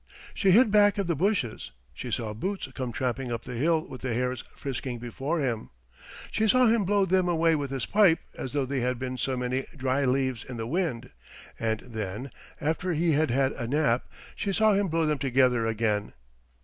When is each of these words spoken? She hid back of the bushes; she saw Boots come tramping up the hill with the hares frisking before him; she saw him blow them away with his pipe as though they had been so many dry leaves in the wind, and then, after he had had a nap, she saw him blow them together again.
She 0.33 0.49
hid 0.49 0.71
back 0.71 0.97
of 0.97 1.05
the 1.05 1.15
bushes; 1.15 1.69
she 1.93 2.09
saw 2.09 2.33
Boots 2.33 2.67
come 2.73 2.91
tramping 2.91 3.31
up 3.31 3.43
the 3.45 3.53
hill 3.53 3.85
with 3.87 4.01
the 4.01 4.15
hares 4.15 4.43
frisking 4.55 4.97
before 4.97 5.37
him; 5.39 5.69
she 6.31 6.47
saw 6.47 6.65
him 6.65 6.85
blow 6.85 7.05
them 7.05 7.27
away 7.29 7.55
with 7.55 7.69
his 7.69 7.85
pipe 7.85 8.17
as 8.35 8.51
though 8.51 8.65
they 8.65 8.79
had 8.79 8.97
been 8.97 9.19
so 9.19 9.37
many 9.37 9.67
dry 9.77 10.03
leaves 10.05 10.43
in 10.43 10.57
the 10.57 10.65
wind, 10.65 11.11
and 11.59 11.81
then, 11.81 12.31
after 12.59 12.93
he 12.93 13.11
had 13.11 13.29
had 13.29 13.51
a 13.51 13.67
nap, 13.67 14.05
she 14.35 14.51
saw 14.51 14.73
him 14.73 14.87
blow 14.87 15.05
them 15.05 15.19
together 15.19 15.67
again. 15.67 16.13